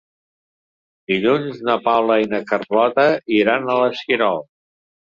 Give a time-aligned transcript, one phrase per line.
[1.11, 3.07] Dilluns na Paula i na Carlota
[3.43, 4.47] iran a l'Esquirol.